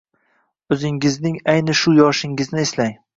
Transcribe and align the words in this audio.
O‘zingizning 0.75 1.37
ayni 1.53 1.75
shu 1.81 1.93
yoshingizni 1.99 2.61
eslang. 2.65 2.97